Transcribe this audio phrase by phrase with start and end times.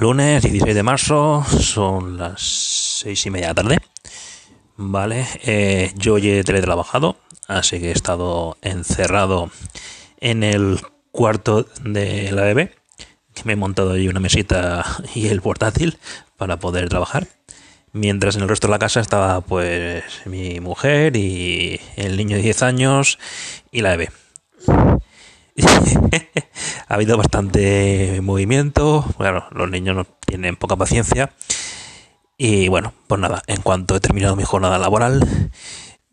[0.00, 3.78] Lunes 16 de marzo, son las seis y media de la tarde.
[4.78, 9.50] Vale, eh, yo he teletrabajado, así que he estado encerrado
[10.18, 10.80] en el
[11.12, 12.76] cuarto de la bebé.
[13.44, 15.98] Me he montado ahí una mesita y el portátil
[16.38, 17.26] para poder trabajar.
[17.92, 22.42] Mientras en el resto de la casa estaba pues mi mujer y el niño de
[22.42, 23.18] 10 años
[23.70, 24.10] y la bebé.
[26.90, 29.04] ha habido bastante movimiento.
[29.16, 31.30] Claro, los niños no tienen poca paciencia.
[32.36, 35.50] Y bueno, pues nada, en cuanto he terminado mi jornada laboral,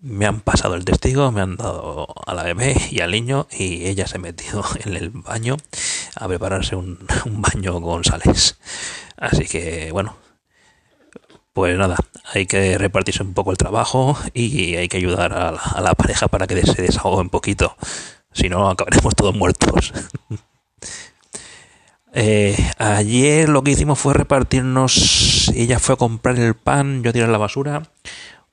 [0.01, 3.87] me han pasado el testigo, me han dado a la bebé y al niño y
[3.87, 5.57] ella se ha metido en el baño
[6.15, 8.59] a prepararse un, baño con sales.
[9.17, 10.15] Así que bueno,
[11.53, 11.95] pues nada,
[12.35, 15.95] hay que repartirse un poco el trabajo y hay que ayudar a la, a la
[15.95, 17.75] pareja para que se desahogue un poquito.
[18.31, 19.91] Si no, acabaremos todos muertos.
[22.19, 25.51] Eh, ayer lo que hicimos fue repartirnos.
[25.53, 27.83] Ella fue a comprar el pan, yo a tirar la basura.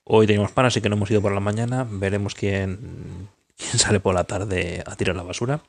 [0.05, 1.86] Hoy tenemos pan, así que no hemos ido por la mañana.
[1.89, 5.62] Veremos quién, quién sale por la tarde a tirar la basura.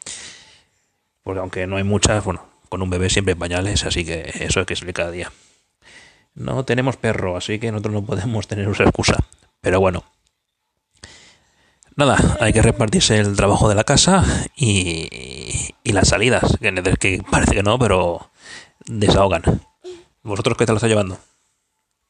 [1.23, 4.59] Porque aunque no hay muchas, bueno, con un bebé siempre hay pañales, así que eso
[4.59, 5.31] hay que salir cada día.
[6.33, 9.23] No tenemos perro, así que nosotros no podemos tener esa excusa.
[9.61, 10.03] Pero bueno,
[11.95, 14.23] nada, hay que repartirse el trabajo de la casa
[14.55, 16.57] y, y las salidas,
[16.99, 18.31] que, parece que no, pero
[18.85, 19.43] desahogan.
[20.23, 21.17] ¿Vosotros qué tal lo está llevando?